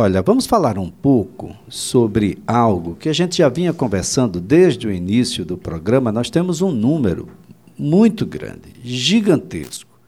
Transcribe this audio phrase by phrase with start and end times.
[0.00, 4.92] Olha, vamos falar um pouco sobre algo que a gente já vinha conversando desde o
[4.92, 6.12] início do programa.
[6.12, 7.28] Nós temos um número
[7.76, 9.98] muito grande, gigantesco.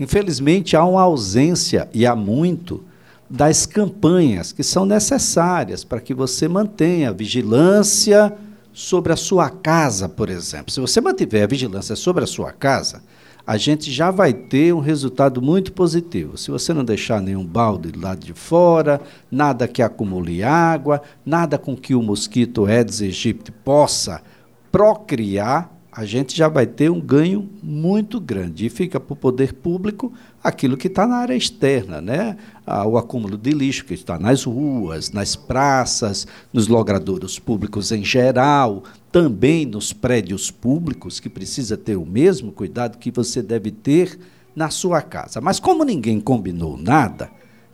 [0.00, 2.82] Infelizmente, há uma ausência, e há muito,
[3.30, 8.36] das campanhas que são necessárias para que você mantenha a vigilância
[8.72, 10.72] sobre a sua casa, por exemplo.
[10.72, 13.00] Se você mantiver a vigilância sobre a sua casa,
[13.46, 16.36] a gente já vai ter um resultado muito positivo.
[16.36, 19.00] Se você não deixar nenhum balde lado de fora,
[19.30, 24.20] nada que acumule água, nada com que o mosquito Aedes aegypti possa
[24.72, 28.66] procriar, a gente já vai ter um ganho muito grande.
[28.66, 32.36] E fica para o poder público aquilo que está na área externa, né?
[32.66, 38.04] Ah, o acúmulo de lixo que está nas ruas, nas praças, nos logradouros públicos em
[38.04, 44.18] geral, também nos prédios públicos, que precisa ter o mesmo cuidado que você deve ter
[44.54, 45.40] na sua casa.
[45.40, 47.30] Mas como ninguém combinou nada,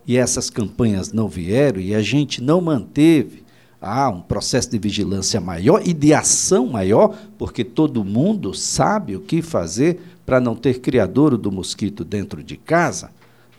[0.06, 3.42] e essas campanhas não vieram, e a gente não manteve
[3.80, 9.20] há um processo de vigilância maior e de ação maior, porque todo mundo sabe o
[9.20, 13.10] que fazer para não ter criadouro do mosquito dentro de casa.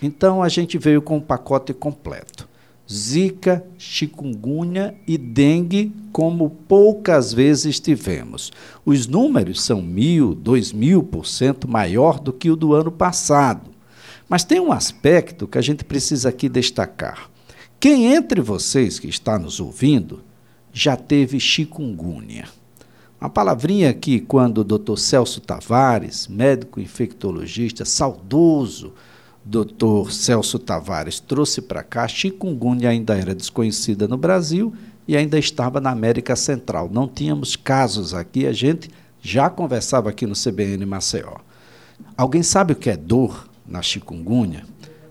[0.04, 2.46] Então a gente veio com um pacote completo.
[2.92, 8.52] Zika, chikungunya e dengue, como poucas vezes tivemos.
[8.86, 13.72] Os números são mil, dois mil por cento maior do que o do ano passado.
[14.28, 17.30] Mas tem um aspecto que a gente precisa aqui destacar.
[17.80, 20.22] Quem entre vocês que está nos ouvindo
[20.74, 22.50] já teve chikungunya?
[23.22, 24.98] Uma palavrinha que, quando o Dr.
[24.98, 28.94] Celso Tavares, médico infectologista, saudoso
[29.46, 30.10] Dr.
[30.12, 34.74] Celso Tavares, trouxe para cá, chikungunya ainda era desconhecida no Brasil
[35.08, 36.90] e ainda estava na América Central.
[36.92, 38.90] Não tínhamos casos aqui, a gente
[39.22, 41.36] já conversava aqui no CBN Maceió.
[42.16, 44.66] Alguém sabe o que é dor na chikungunya?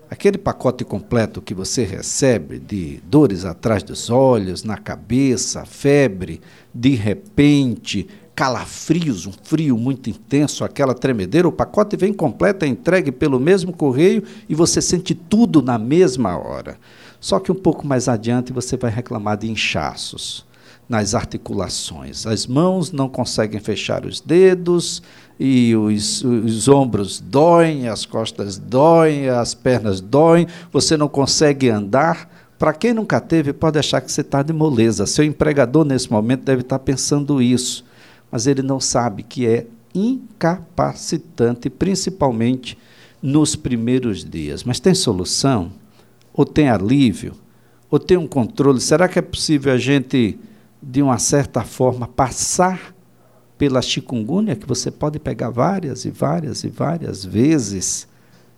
[0.09, 6.39] Aquele pacote completo que você recebe de dores atrás dos olhos, na cabeça, febre,
[6.71, 13.11] de repente, calafrios, um frio muito intenso, aquela tremedeira, o pacote vem completo, é entregue
[13.11, 16.77] pelo mesmo correio e você sente tudo na mesma hora.
[17.19, 20.45] Só que um pouco mais adiante você vai reclamar de inchaços
[20.89, 22.25] nas articulações.
[22.25, 25.01] As mãos não conseguem fechar os dedos,
[25.39, 32.29] e os, os ombros doem, as costas doem, as pernas doem, você não consegue andar.
[32.57, 35.05] Para quem nunca teve, pode achar que você está de moleza.
[35.05, 37.83] Seu empregador, nesse momento, deve estar tá pensando isso,
[38.33, 42.75] mas ele não sabe que é incapacitante, principalmente
[43.21, 44.63] nos primeiros dias.
[44.63, 45.71] Mas tem solução?
[46.33, 47.35] Ou tem alívio?
[47.91, 48.81] Ou tem um controle?
[48.81, 50.39] Será que é possível a gente,
[50.81, 52.95] de uma certa forma, passar
[53.55, 58.07] pela chikungunya, que você pode pegar várias e várias e várias vezes,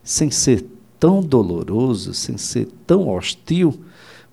[0.02, 0.66] sem ser
[0.98, 3.78] tão doloroso, sem ser tão hostil.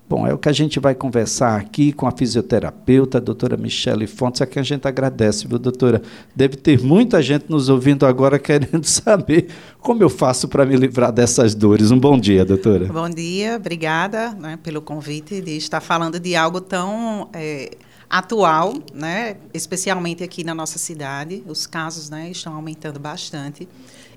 [0.07, 4.05] Bom, é o que a gente vai conversar aqui com a fisioterapeuta, a doutora Michele
[4.05, 6.01] Fontes, a quem a gente agradece, viu, doutora?
[6.35, 9.47] Deve ter muita gente nos ouvindo agora querendo saber
[9.79, 11.89] como eu faço para me livrar dessas dores.
[11.89, 12.85] Um bom dia, doutora.
[12.91, 17.29] Bom dia, obrigada né, pelo convite de estar falando de algo tão.
[17.33, 17.71] É
[18.13, 23.67] atual, né, especialmente aqui na nossa cidade, os casos né, estão aumentando bastante.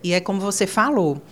[0.04, 1.22] E é como você falou,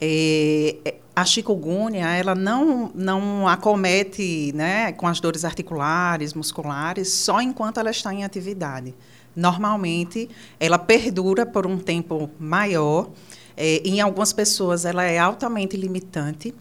[0.00, 7.80] é, a chikungunya ela não, não acomete né, com as dores articulares, musculares, só enquanto
[7.80, 8.94] ela está em atividade.
[9.34, 10.28] Normalmente,
[10.60, 13.10] ela perdura por um tempo maior.
[13.56, 16.54] É, em algumas pessoas, ela é altamente limitante.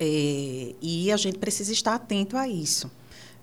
[0.00, 2.90] É, e a gente precisa estar atento a isso.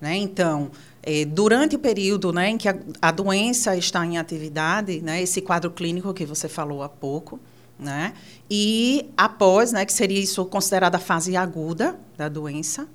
[0.02, 0.18] Né?
[0.18, 0.72] Então,
[1.04, 5.40] é, durante o período né, em que a, a, doença está em atividade, né, esse
[5.42, 7.40] quadro clínico que você falou há pouco,
[7.78, 8.14] né,
[8.50, 12.88] e após, né, que seria isso considerada a fase aguda da doença,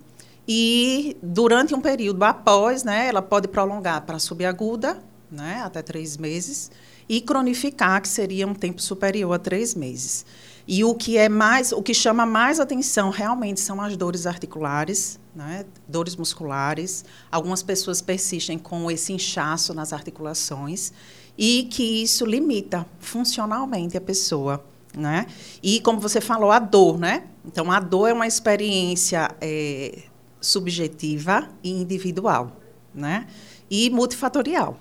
[0.49, 4.99] e durante um período após, né, ela pode prolongar para subaguda,
[5.31, 6.71] né, até três meses,
[7.09, 10.25] e cronificar, que seria um tempo superior a três meses.
[10.67, 15.19] E o que é mais, o que chama mais atenção realmente são as dores articulares,
[15.35, 15.67] né?
[15.89, 17.05] dores musculares.
[17.31, 20.93] Algumas pessoas persistem com esse inchaço nas articulações
[21.37, 24.65] e que isso limita funcionalmente a pessoa.
[24.97, 25.27] Né?
[25.63, 27.25] E como você falou, a dor, né?
[27.45, 30.03] Então a dor é uma experiência é,
[30.41, 32.57] subjetiva e individual,
[32.93, 33.27] né?
[33.71, 34.77] E multifatorial.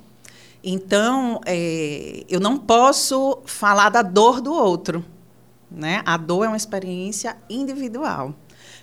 [0.63, 5.05] Então é, eu não posso falar da dor do outro,
[5.69, 6.01] né?
[6.05, 8.33] A dor é uma experiência individual.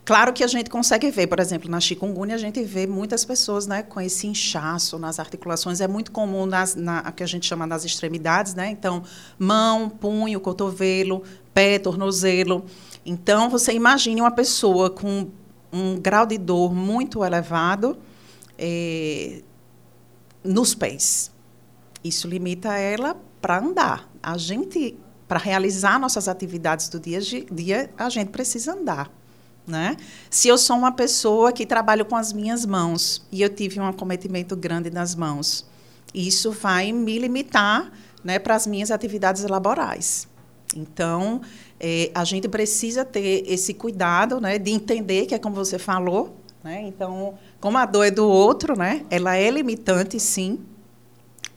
[0.07, 3.67] Claro que a gente consegue ver, por exemplo, na chikungunya, a gente vê muitas pessoas
[3.67, 5.81] né, com esse inchaço nas articulações.
[5.81, 8.71] É muito comum nas, na que a gente chama das extremidades, né?
[8.71, 9.03] Então,
[9.37, 12.65] mão, punho, cotovelo, pé, tornozelo.
[13.05, 15.27] Então, você imagine uma pessoa com
[15.73, 17.99] um grau de dor muito elevado
[18.57, 19.43] é,
[20.45, 21.33] nos pés.
[22.05, 24.09] Isso limita ela para andar.
[24.23, 29.11] A gente, para realizar nossas atividades do dia a dia, a gente precisa andar.
[29.67, 29.97] Né?
[30.31, 33.87] Se eu sou uma pessoa que trabalho com as minhas mãos e eu tive um
[33.87, 35.67] acometimento grande nas mãos,
[36.15, 37.91] isso vai me limitar
[38.23, 40.29] né, para as minhas atividades laborais.
[40.75, 41.41] Então,
[41.79, 46.37] é, a gente precisa ter esse cuidado né, de entender que é como você falou.
[46.63, 46.83] Né?
[46.83, 50.61] Então, como a dor é do outro, né, ela é limitante, sim,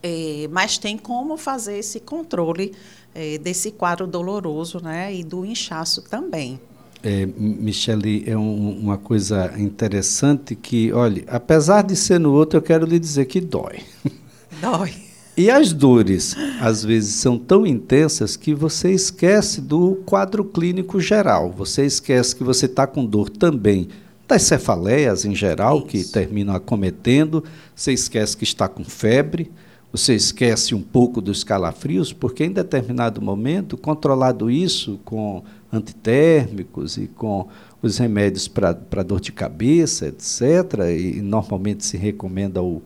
[0.02, 2.74] é, mas tem como fazer esse controle
[3.14, 6.60] é, desse quadro doloroso né, e do inchaço também.
[7.02, 12.62] É, Michele, é um, uma coisa interessante que, olha, apesar de ser no outro, eu
[12.62, 13.80] quero lhe dizer que dói.
[14.62, 14.94] Dói.
[15.38, 21.54] E as dores, às vezes, são tão intensas que você esquece do quadro clínico geral.
[21.56, 23.88] Você esquece que você está com dor também
[24.28, 25.88] das cefaleias em geral, Isso.
[25.88, 27.42] que terminam acometendo.
[27.74, 29.50] Você esquece que está com febre.
[29.94, 37.08] Você esquece um pouco dos calafrios, porque em determinado momento, controlado isso com antitérmicos e
[37.08, 37.48] com
[37.82, 42.82] os remédios para dor de cabeça, etc., e normalmente se recomenda o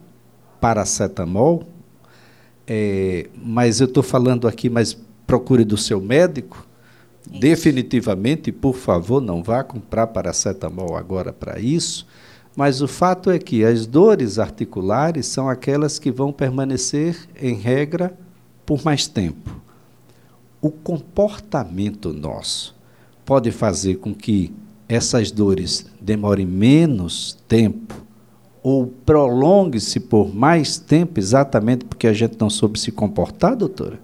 [0.59, 1.63] paracetamol,
[2.67, 4.97] é, mas eu estou falando aqui, mas
[5.27, 6.65] procure do seu médico.
[7.29, 7.39] Isso.
[7.39, 12.05] Definitivamente, por favor, não vá comprar paracetamol agora para isso.
[12.55, 18.15] Mas o fato é que as dores articulares são aquelas que vão permanecer, em regra,
[18.65, 19.62] por mais tempo.
[20.63, 22.73] O comportamento nosso
[23.25, 24.49] pode fazer com que
[24.87, 27.93] essas dores demorem menos tempo
[28.63, 33.99] ou prolongue-se por mais tempo, exatamente porque a gente não soube se comportar, doutora?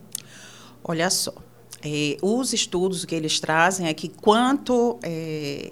[0.83, 1.33] Olha só,
[1.81, 5.71] é, os estudos que eles trazem é que quanto é,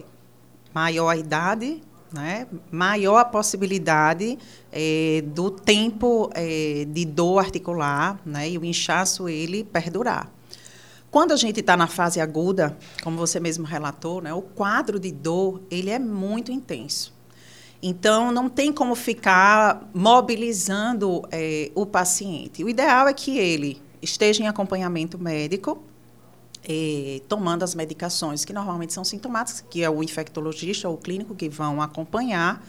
[0.74, 4.40] maior a idade, né, maior a possibilidade
[4.72, 6.30] é, do tempo
[6.94, 10.37] de dor articular né, e o inchaço ele perdurar.
[11.10, 15.12] Quando a gente está na fase aguda, como você mesmo relatou, né, o quadro de
[15.12, 17.16] dor ele é muito intenso.
[17.82, 22.64] Então, não tem como ficar mobilizando é, o paciente.
[22.64, 25.82] O ideal é que ele esteja em acompanhamento médico,
[26.68, 31.36] é, tomando as medicações que normalmente são sintomáticas, que é o infectologista ou o clínico
[31.36, 32.66] que vão acompanhar.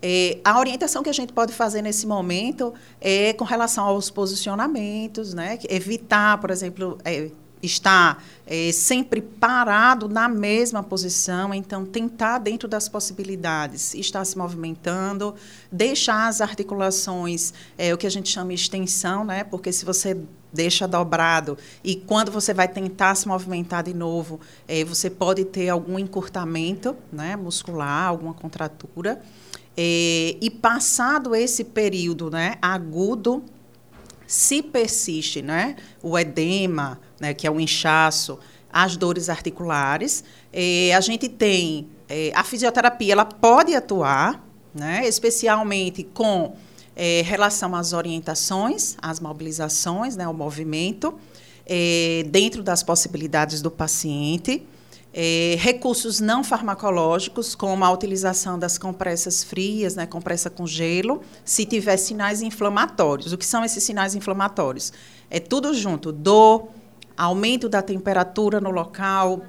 [0.00, 5.34] É, a orientação que a gente pode fazer nesse momento é com relação aos posicionamentos,
[5.34, 5.58] né?
[5.68, 7.30] Evitar, por exemplo, é,
[7.62, 15.34] está é, sempre parado na mesma posição, então tentar dentro das possibilidades estar se movimentando,
[15.70, 19.44] deixar as articulações, é, o que a gente chama de extensão, né?
[19.44, 20.16] Porque se você
[20.52, 25.68] deixa dobrado e quando você vai tentar se movimentar de novo, é, você pode ter
[25.68, 27.36] algum encurtamento, né?
[27.36, 29.20] Muscular, alguma contratura.
[29.76, 32.56] É, e passado esse período, né?
[32.60, 33.44] Agudo
[34.28, 38.38] se persiste né, o edema, né, que é o inchaço,
[38.70, 40.22] as dores articulares,
[40.52, 46.54] eh, a gente tem eh, a fisioterapia, ela pode atuar, né, especialmente com
[46.94, 51.18] eh, relação às orientações, às mobilizações, né, o movimento,
[52.30, 54.66] dentro das possibilidades do paciente.
[55.20, 61.66] É, recursos não farmacológicos, como a utilização das compressas frias, né, compressa com gelo, se
[61.66, 63.32] tiver sinais inflamatórios.
[63.32, 64.92] O que são esses sinais inflamatórios?
[65.28, 66.68] É tudo junto: dor,
[67.16, 69.42] aumento da temperatura no local,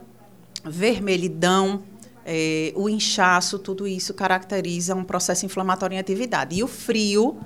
[0.66, 1.84] vermelhidão,
[2.26, 6.56] é, o inchaço, tudo isso caracteriza um processo inflamatório em atividade.
[6.56, 7.38] E o frio,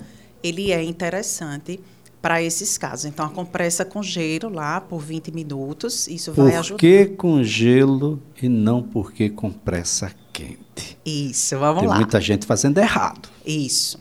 [0.42, 1.78] ele é interessante
[2.24, 3.04] para esses casos.
[3.04, 6.78] Então, a compressa com gelo lá por 20 minutos, isso por vai ajudar.
[6.78, 10.98] Por que com gelo e não por que compressa quente?
[11.06, 11.96] Isso, vamos tem lá.
[11.96, 13.28] Tem muita gente fazendo errado.
[13.46, 14.00] Isso.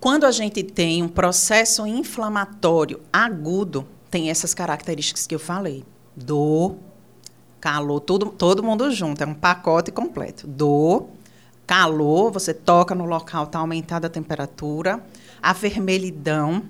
[0.00, 5.84] Quando a gente tem um processo inflamatório agudo, tem essas características que eu falei.
[6.16, 6.74] Dor,
[7.60, 10.44] calor, tudo, todo mundo junto, é um pacote completo.
[10.44, 11.06] Dor,
[11.64, 15.00] calor, você toca no local, está aumentada a temperatura,
[15.40, 16.64] a vermelhidão,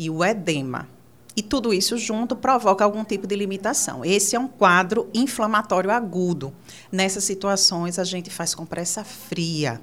[0.00, 0.88] e o edema.
[1.36, 4.02] E tudo isso junto provoca algum tipo de limitação.
[4.02, 6.54] Esse é um quadro inflamatório agudo.
[6.90, 9.78] Nessas situações, a gente faz compressa fria,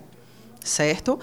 [0.64, 1.20] certo?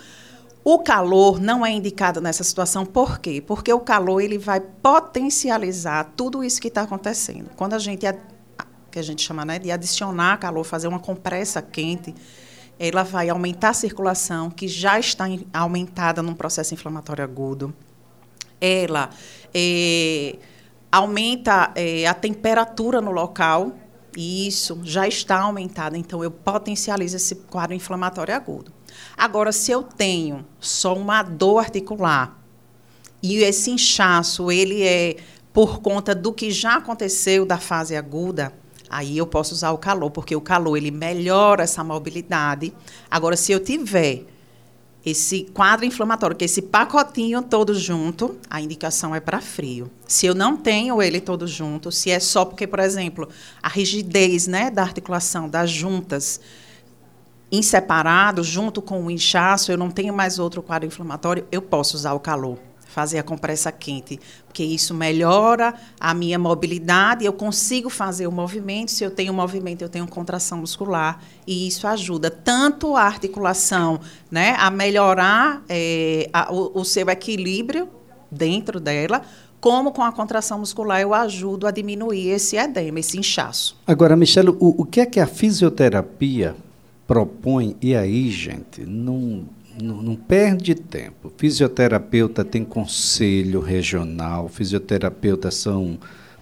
[0.63, 3.43] O calor não é indicado nessa situação, por quê?
[3.45, 7.51] Porque o calor ele vai potencializar tudo isso que está acontecendo.
[7.57, 8.07] Quando a gente,
[8.93, 12.15] que a gente chama né, de adicionar calor, fazer uma compressa quente,
[12.79, 17.75] ela vai aumentar a circulação, que já está aumentada num processo inflamatório agudo
[18.64, 19.11] ela
[19.52, 20.37] é,
[20.90, 23.73] aumenta é, a temperatura no local,
[24.16, 28.73] Isso já está aumentado, então eu potencializo esse quadro inflamatório agudo.
[29.16, 32.38] Agora, se eu tenho só uma dor articular
[33.21, 35.16] e esse inchaço ele é
[35.52, 38.52] por conta do que já aconteceu da fase aguda,
[38.88, 42.73] aí eu posso usar o calor, porque o calor ele melhora essa mobilidade.
[43.11, 44.26] Agora, se eu tiver
[45.05, 49.91] esse quadro inflamatório, que esse pacotinho todo junto, a indicação é para frio.
[50.09, 53.29] Se eu não tenho ele todo junto, se é só porque, por exemplo,
[53.63, 56.41] a rigidez né, da articulação, das juntas,
[57.53, 61.97] em separado, junto com o inchaço, eu não tenho mais outro quadro inflamatório, eu posso
[61.97, 62.59] usar o calor
[62.95, 68.93] fazer a compressa quente, porque isso melhora a minha mobilidade, eu consigo fazer o movimento,
[68.93, 73.99] se eu tenho movimento, eu tenho contração muscular, e isso ajuda tanto a articulação
[74.31, 77.89] né, a melhorar é, a, o, o seu equilíbrio
[78.31, 79.23] dentro dela,
[79.61, 83.77] como com a contração muscular eu ajudo a diminuir esse edema, esse inchaço.
[83.85, 86.55] Agora, Michele, o, o que é que a fisioterapia
[87.09, 87.77] propõe?
[87.83, 89.47] E aí, gente, não
[89.81, 91.33] não, não, perde tempo.
[91.37, 95.99] Fisioterapeuta tem conselho regional, fisioterapeutas são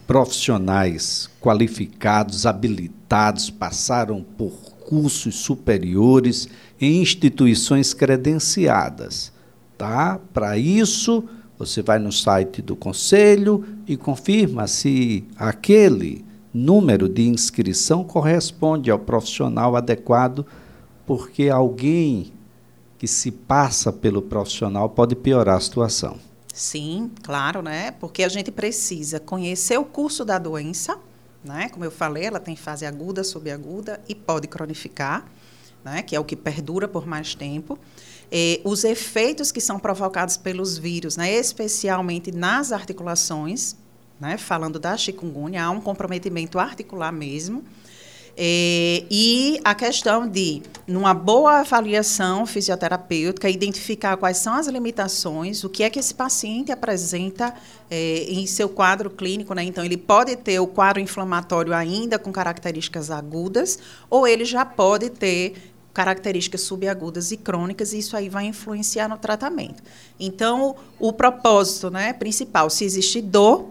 [0.06, 4.50] profissionais qualificados, habilitados, passaram por
[4.86, 6.48] cursos superiores
[6.80, 9.32] em instituições credenciadas.
[9.78, 10.20] Tá?
[10.32, 11.24] Para isso,
[11.58, 18.98] você vai no site do conselho e confirma se aquele número de inscrição corresponde ao
[18.98, 20.44] profissional adequado,
[21.06, 22.32] porque alguém
[23.02, 26.20] que se passa pelo profissional pode piorar a situação.
[26.54, 27.90] Sim, claro, né?
[27.90, 30.96] Porque a gente precisa conhecer o curso da doença,
[31.42, 31.68] né?
[31.70, 35.26] Como eu falei, ela tem fase aguda, subaguda e pode cronificar,
[35.84, 36.00] né?
[36.02, 37.76] Que é o que perdura por mais tempo.
[38.30, 41.28] Eh, os efeitos que são provocados pelos vírus, né?
[41.32, 43.74] Especialmente nas articulações,
[44.20, 44.36] né?
[44.36, 47.64] Falando da chikungunya, há um comprometimento articular mesmo.
[48.36, 55.68] É, e a questão de, numa boa avaliação fisioterapêutica, identificar quais são as limitações, o
[55.68, 57.54] que é que esse paciente apresenta
[57.90, 59.54] é, em seu quadro clínico.
[59.54, 59.64] Né?
[59.64, 65.10] Então, ele pode ter o quadro inflamatório ainda com características agudas, ou ele já pode
[65.10, 69.82] ter características subagudas e crônicas, e isso aí vai influenciar no tratamento.
[70.18, 73.68] Então, o, propósito né, principal, se existe dor,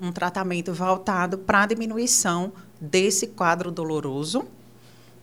[0.00, 4.44] um tratamento voltado para a diminuição desse quadro doloroso.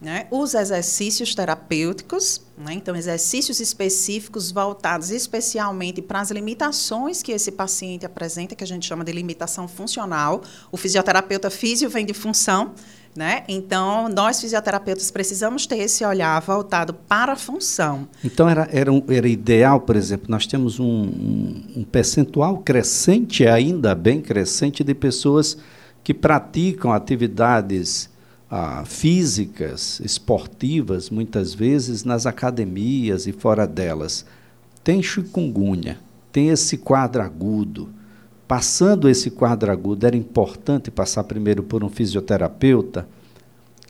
[0.02, 0.28] Né?
[0.32, 2.72] Os exercícios terapêuticos, né?
[2.72, 8.86] então, exercícios específicos voltados especialmente para as limitações que esse paciente apresenta, que a gente
[8.86, 10.42] chama de limitação funcional.
[10.72, 12.72] O fisioterapeuta físio vem de função,
[13.14, 13.44] né?
[13.50, 18.08] Então, nós fisioterapeutas precisamos ter esse olhar voltado para a função.
[18.24, 23.46] Então, era, era, um, era ideal, por exemplo, nós temos um, um, um percentual crescente,
[23.46, 25.58] ainda bem crescente, de pessoas
[26.04, 28.10] que praticam atividades
[28.50, 34.26] ah, físicas, esportivas, muitas vezes nas academias e fora delas.
[34.84, 36.00] Tem chikungunya,
[36.32, 37.90] tem esse quadro agudo.
[38.48, 43.08] Passando esse quadro agudo, era importante passar primeiro por um fisioterapeuta.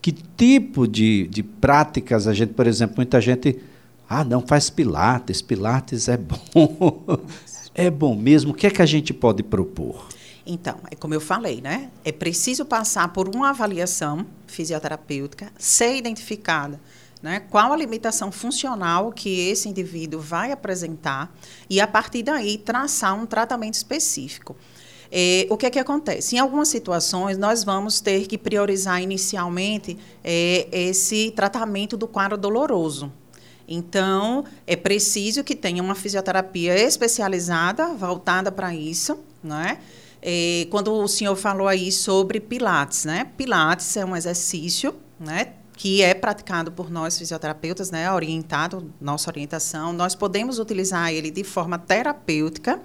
[0.01, 3.59] Que tipo de, de práticas a gente, por exemplo, muita gente.
[4.09, 7.19] Ah, não faz pilates, pilates é bom.
[7.73, 8.51] é bom mesmo.
[8.51, 10.07] O que é que a gente pode propor?
[10.51, 11.91] Então, é como eu falei, né?
[12.03, 16.79] É preciso passar por uma avaliação fisioterapêutica, ser identificada
[17.21, 17.41] né?
[17.49, 21.33] Qual a limitação funcional que esse indivíduo vai apresentar
[21.69, 24.55] e, a partir daí, traçar um tratamento específico.
[25.11, 26.35] É, o que é que acontece?
[26.35, 33.11] Em algumas situações, nós vamos ter que priorizar inicialmente é, esse tratamento do quadro doloroso.
[33.67, 39.79] Então, é preciso que tenha uma fisioterapia especializada, voltada para isso, né?
[39.79, 40.08] É,
[40.69, 43.25] quando o senhor falou aí sobre Pilates, né?
[43.37, 45.53] Pilates é um exercício, né?
[45.75, 48.11] Que é praticado por nós fisioterapeutas, né?
[48.11, 49.93] Orientado, nossa orientação.
[49.93, 52.81] Nós podemos utilizar ele de forma terapêutica,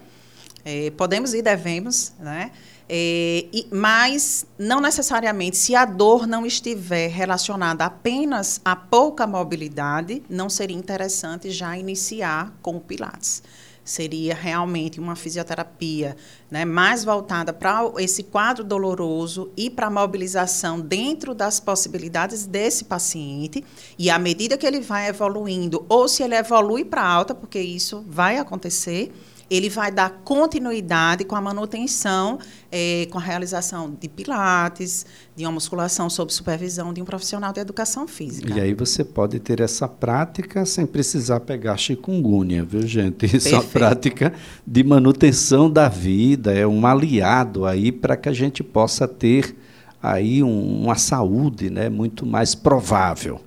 [0.65, 2.53] é, podemos e devemos, né?
[2.89, 10.23] É, e, mas não necessariamente, se a dor não estiver relacionada apenas a pouca mobilidade,
[10.29, 13.43] não seria interessante já iniciar com o Pilates
[13.85, 16.17] seria realmente uma fisioterapia
[16.51, 22.85] né, mais voltada para esse quadro doloroso e para a mobilização dentro das possibilidades desse
[22.85, 23.63] paciente.
[23.99, 28.03] E à medida que ele vai evoluindo, ou se ele evolui para alta, porque isso
[28.09, 29.13] vai acontecer,
[29.51, 32.39] ele vai dar continuidade com a manutenção,
[32.71, 37.61] é, com a realização de pilates, de uma musculação sob supervisão de um profissional de
[37.61, 38.53] educação física.
[38.57, 43.27] E aí você pode ter essa prática sem precisar pegar chikungunya, viu, gente?
[43.37, 43.55] Isso Perfeito.
[43.55, 44.33] é uma prática
[44.67, 49.57] de manutenção da vida, é um aliado aí para que a gente possa ter
[50.03, 53.41] aí um, uma saúde né, muito mais provável.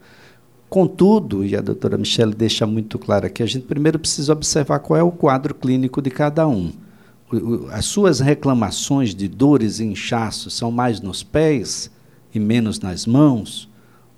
[0.69, 4.99] Contudo, e a doutora Michelle deixa muito claro aqui, a gente primeiro precisa observar qual
[4.99, 6.71] é o quadro clínico de cada um.
[7.71, 11.89] As suas reclamações de dores e inchaços são mais nos pés
[12.33, 13.69] e menos nas mãos?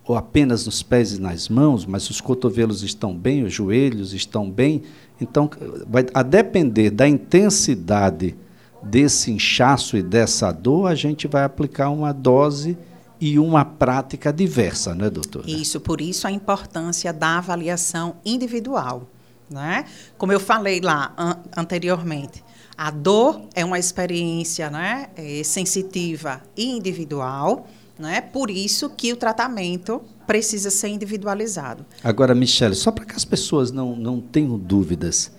[0.07, 4.49] Ou apenas nos pés e nas mãos, mas os cotovelos estão bem, os joelhos estão
[4.49, 4.81] bem?
[5.21, 5.49] Então,
[5.87, 8.35] vai, a depender da intensidade
[8.81, 12.75] desse inchaço e dessa dor, a gente vai aplicar uma dose
[13.19, 15.49] e uma prática diversa, não é, doutora?
[15.49, 19.07] Isso, por isso a importância da avaliação individual.
[19.49, 19.85] Né?
[20.17, 22.43] Como eu falei lá an anteriormente,
[22.77, 28.21] a dor é uma experiência né, é, sensitiva e individual, né?
[28.21, 31.85] por isso que o tratamento precisa ser individualizado.
[32.03, 35.31] Agora, Michele, só para que as pessoas não, não tenham dúvidas,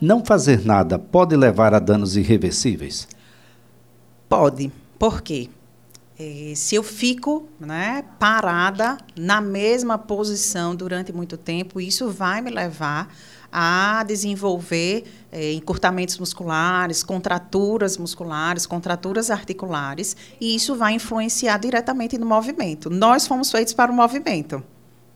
[0.00, 3.06] não fazer nada pode levar a danos irreversíveis?
[4.28, 4.72] Pode.
[4.98, 5.48] Por quê?
[6.22, 12.48] É, se eu fico né, parada na mesma posição durante muito tempo, isso vai me
[12.48, 13.12] levar
[13.50, 22.24] a desenvolver é, encurtamentos musculares, contraturas musculares, contraturas articulares, e isso vai influenciar diretamente no
[22.24, 22.88] movimento.
[22.88, 24.62] Nós fomos feitos para o movimento.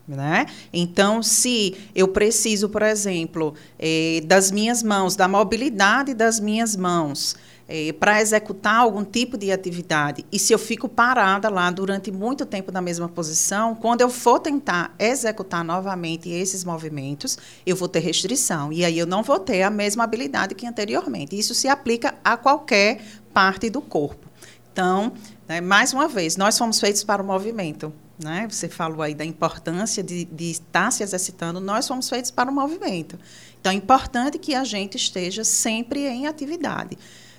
[0.09, 0.47] Né?
[0.73, 7.37] Então, se eu preciso, por exemplo, é, das minhas mãos, da mobilidade das minhas mãos,
[7.69, 10.25] é, para executar algum tipo de atividade.
[10.31, 14.39] E se eu fico parada lá durante muito tempo na mesma posição, quando eu for
[14.39, 18.73] tentar executar novamente esses movimentos, eu vou ter restrição.
[18.73, 21.39] E aí eu não vou ter a mesma habilidade que anteriormente.
[21.39, 23.01] Isso se aplica a qualquer
[23.35, 24.27] parte do corpo.
[24.73, 25.13] Então,
[25.49, 27.93] né, mais uma vez, nós fomos feitos para o movimento.
[28.23, 28.47] Né?
[28.49, 31.61] Você falou aí da importância de, de estar se exercitando.
[31.61, 33.19] Nós fomos feitos para o movimento.
[33.61, 36.97] Então, é importante que a gente esteja sempre em atividade.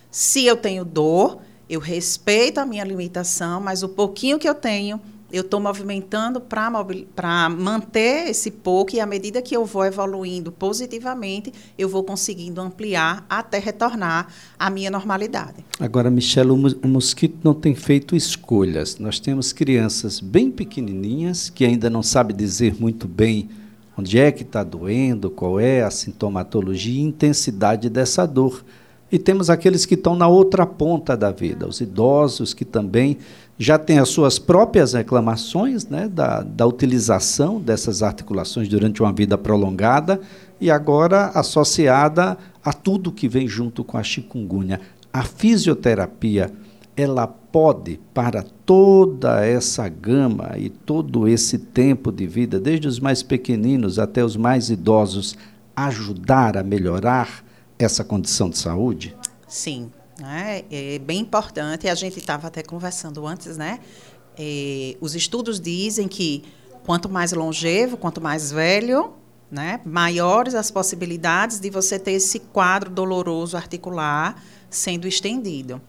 [0.09, 4.99] Se eu tenho dor, eu respeito a minha limitação, mas o pouquinho que eu tenho,
[5.29, 11.51] eu estou movimentando para manter esse pouco, e à medida que eu vou evoluindo positivamente,
[11.77, 14.27] eu vou conseguindo ampliar até retornar
[14.57, 15.65] à minha normalidade.
[15.77, 18.97] Agora, Michelle, o mosquito não tem feito escolhas.
[18.99, 23.49] Nós temos crianças bem pequenininhas que ainda não sabem dizer muito bem
[23.97, 28.63] onde é que está doendo, qual é a sintomatologia e intensidade dessa dor.
[29.09, 33.17] E temos aqueles que estão na outra ponta da vida, os idosos que também
[33.57, 39.37] já têm as suas próprias reclamações né, da, da utilização dessas articulações durante uma vida
[39.37, 40.19] prolongada
[40.59, 44.81] e agora associada a tudo que vem junto com a chikungunya.
[45.11, 46.51] A fisioterapia,
[46.95, 53.23] ela pode, para toda essa gama e todo esse tempo de vida, desde os mais
[53.23, 55.35] pequeninos até os mais idosos,
[55.75, 57.46] ajudar a melhorar
[57.79, 59.15] essa condição de saúde?
[59.47, 60.63] Sim, né?
[60.71, 61.87] é bem importante.
[61.87, 63.79] A gente estava até conversando antes, né?
[64.37, 66.43] É, os estudos dizem que
[66.85, 69.13] quanto mais longevo, quanto mais velho,
[69.49, 75.81] né, maiores as possibilidades de você ter esse quadro doloroso articular sendo estendido.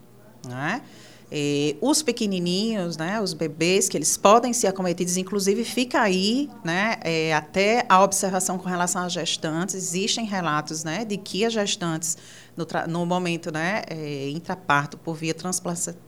[0.46, 0.82] Né?
[1.30, 6.96] É, os pequenininhos, né, os bebês, que eles podem ser acometidos, inclusive fica aí, né,
[7.02, 12.16] é, até a observação com relação às gestantes, existem relatos, né, de que as gestantes
[12.56, 15.34] no, no momento, né, é, intraparto por via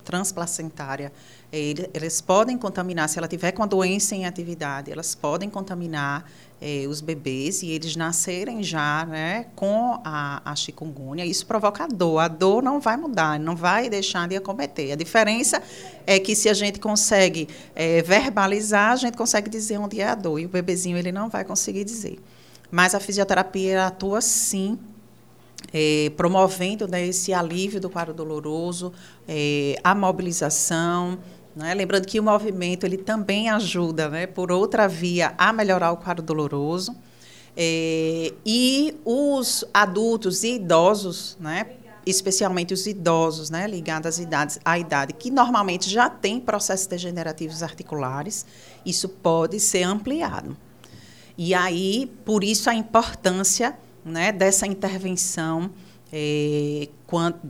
[0.04, 1.12] transplacentária,
[1.52, 6.24] eles podem contaminar, se ela tiver com a doença em atividade, elas podem contaminar
[6.60, 12.18] eh, os bebês e eles nascerem já né, com a, a chikungunya, isso provoca dor.
[12.18, 14.92] A dor não vai mudar, não vai deixar de acometer.
[14.92, 15.62] A diferença
[16.06, 20.14] é que se a gente consegue eh, verbalizar, a gente consegue dizer onde é a
[20.14, 22.18] dor, e o bebezinho ele não vai conseguir dizer.
[22.70, 24.78] Mas a fisioterapia atua sim
[25.72, 28.92] é, promovendo né, esse alívio do quadro doloroso,
[29.28, 31.18] é, a mobilização,
[31.54, 31.74] né?
[31.74, 36.24] Lembrando que o movimento ele também ajuda, né, por outra via, a melhorar o quadro
[36.24, 36.94] doloroso.
[37.56, 41.66] É, e os adultos e idosos, né,
[42.06, 47.62] especialmente os idosos, né, ligados às idades, à idade, que normalmente já têm processos degenerativos
[47.62, 48.46] articulares,
[48.86, 50.56] isso pode ser ampliado.
[51.36, 55.70] E aí, por isso a importância né, dessa intervenção,
[56.12, 57.40] é, quando,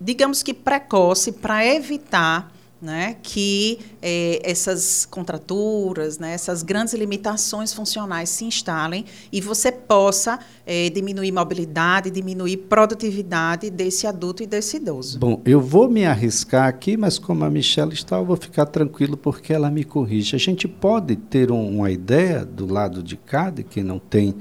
[0.00, 8.28] digamos que precoce, para evitar né, que eh, essas contraturas, né, essas grandes limitações funcionais
[8.28, 15.18] se instalem e você possa eh, diminuir mobilidade, diminuir produtividade desse adulto e desse idoso.
[15.18, 19.16] Bom, eu vou me arriscar aqui, mas como a Michelle está, eu vou ficar tranquilo
[19.16, 20.36] porque ela me corrige.
[20.36, 24.34] A gente pode ter um, uma ideia do lado de cá, de quem não tem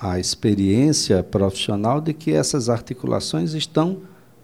[0.00, 3.98] a experiência profissional, de que essas articulações estão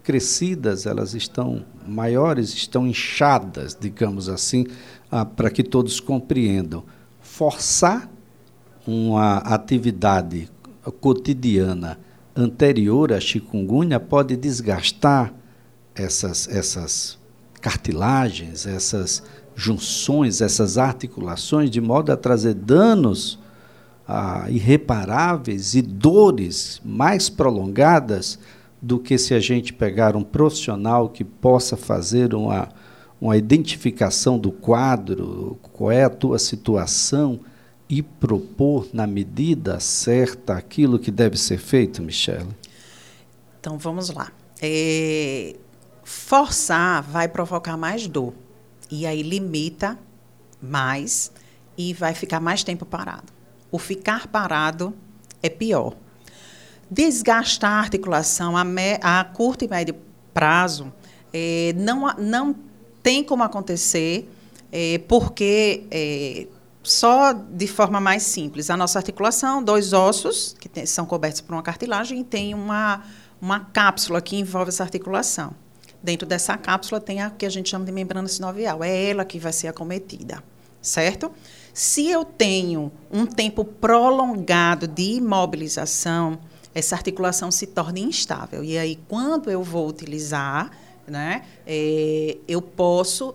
[0.05, 4.67] crescidas, elas estão maiores, estão inchadas, digamos assim,
[5.11, 6.83] ah, para que todos compreendam.
[7.19, 8.07] Forçar
[8.85, 10.47] uma atividade
[11.01, 11.99] cotidiana
[12.35, 15.33] anterior à chikungunya pode desgastar
[15.95, 17.17] essas, essas
[17.59, 19.23] cartilagens, essas
[19.55, 23.39] junções, essas articulações, de modo a trazer danos
[24.07, 28.37] ah, irreparáveis e dores mais prolongadas
[28.85, 32.69] do que se a gente pegar um profissional que possa fazer uma,
[33.19, 37.39] uma identificação do quadro, qual é a tua situação
[37.89, 42.49] e propor na medida certa aquilo que deve ser feito, Michele?
[43.59, 44.31] Então vamos lá.
[44.61, 45.55] É,
[46.03, 48.35] forçar vai provocar mais dor
[48.91, 49.97] e aí limita
[50.61, 51.31] mais
[51.75, 53.33] e vai ficar mais tempo parado.
[53.71, 54.93] O ficar parado
[55.41, 55.95] é pior.
[56.89, 59.95] Desgastar a articulação a, me, a curto e médio
[60.33, 60.93] prazo
[61.33, 62.55] é, não, não
[63.01, 64.29] tem como acontecer,
[64.71, 66.47] é, porque é,
[66.83, 68.69] só de forma mais simples.
[68.69, 73.03] A nossa articulação, dois ossos, que tem, são cobertos por uma cartilagem, e tem uma,
[73.41, 75.53] uma cápsula que envolve essa articulação.
[76.01, 78.83] Dentro dessa cápsula tem a que a gente chama de membrana sinovial.
[78.83, 80.43] É ela que vai ser acometida,
[80.81, 81.31] certo?
[81.73, 86.37] Se eu tenho um tempo prolongado de imobilização,
[86.75, 88.61] essa articulação se torna instável.
[88.61, 90.69] E aí, quando eu vou utilizar,
[91.07, 93.33] né, é, eu posso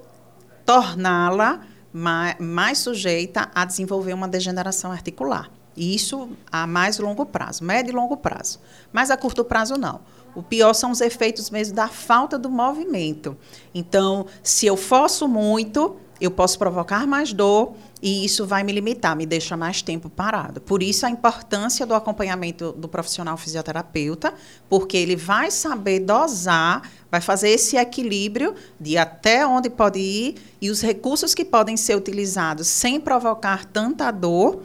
[0.66, 5.50] torná-la mais, mais sujeita a desenvolver uma degeneração articular.
[5.74, 8.60] Isso a mais longo prazo, médio e longo prazo.
[8.92, 10.00] Mas a curto prazo, não.
[10.34, 13.36] O pior são os efeitos mesmo da falta do movimento.
[13.74, 19.16] Então, se eu forço muito, eu posso provocar mais dor e isso vai me limitar,
[19.16, 20.60] me deixa mais tempo parado.
[20.60, 24.34] Por isso a importância do acompanhamento do profissional fisioterapeuta,
[24.68, 30.70] porque ele vai saber dosar, vai fazer esse equilíbrio de até onde pode ir e
[30.70, 34.62] os recursos que podem ser utilizados sem provocar tanta dor,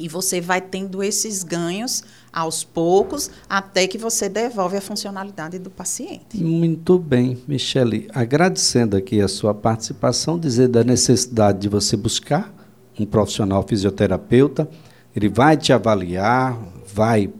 [0.00, 5.68] e você vai tendo esses ganhos aos poucos, até que você devolve a funcionalidade do
[5.68, 6.42] paciente.
[6.42, 8.08] Muito bem, Michele.
[8.14, 12.52] Agradecendo aqui a sua participação, dizer da necessidade de você buscar
[12.98, 14.68] um profissional fisioterapeuta.
[15.14, 16.58] Ele vai te avaliar,
[16.94, 17.30] vai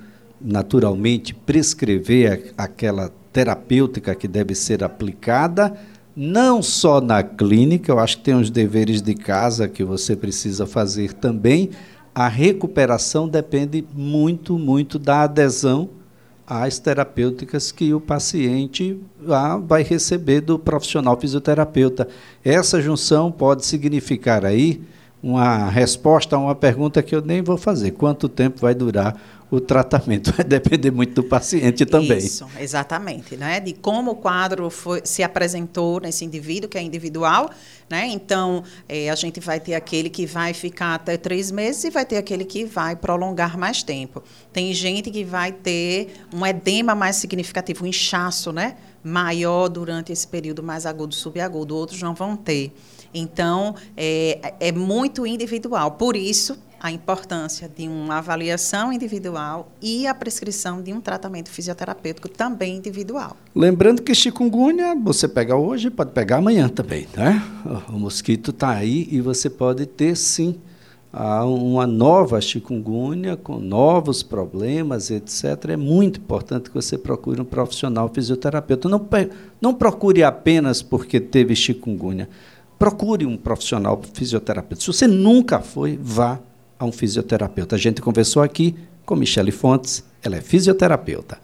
[0.41, 5.77] naturalmente prescrever aquela terapêutica que deve ser aplicada,
[6.17, 10.67] não só na clínica, eu acho que tem uns deveres de casa que você precisa
[10.67, 11.71] fazer também,
[12.15, 15.89] a recuperação depende muito, muito da adesão
[16.47, 19.01] às terapêuticas que o paciente
[19.67, 22.09] vai receber do profissional fisioterapeuta.
[22.45, 24.83] Essa junção pode significar aí
[25.23, 27.93] uma resposta a uma pergunta que eu nem vou fazer.
[27.93, 29.17] Quanto tempo vai durar
[29.51, 30.33] o tratamento?
[30.37, 32.19] Vai depender muito do paciente também.
[32.19, 33.37] Isso, exatamente.
[33.37, 33.61] Né?
[33.61, 37.51] De como o quadro foi, se apresentou nesse indivíduo, que é individual.
[37.89, 38.07] Né?
[38.07, 42.05] Então, é, a gente vai ter aquele que vai ficar até três meses e vai
[42.05, 44.23] ter aquele que vai prolongar mais tempo.
[44.53, 48.77] Tem gente que vai ter um edema mais significativo, um inchaço né?
[49.03, 51.75] maior durante esse período mais agudo, subagudo.
[51.75, 52.73] Outros não vão ter.
[53.13, 55.93] Então, é, é muito individual.
[55.93, 62.29] Por isso, a importância de uma avaliação individual e a prescrição de um tratamento fisioterapêutico
[62.29, 63.37] também individual.
[63.55, 67.43] Lembrando que chikungunya você pega hoje, pode pegar amanhã também, né?
[67.91, 70.59] O mosquito está aí e você pode ter sim
[71.13, 75.71] uma nova chikungunya com novos problemas, etc.
[75.71, 78.89] É muito importante que você procure um profissional fisioterapeuta.
[78.89, 79.07] Não,
[79.61, 82.29] não procure apenas porque teve chikungunya
[82.79, 84.81] procure um profissional fisioterapeuta.
[84.81, 86.41] Se você nunca foi, vá
[86.81, 87.77] a um fisioterapeuta.
[87.77, 91.39] A gente conversou aqui com Michele Fontes, ela é fisioterapeuta.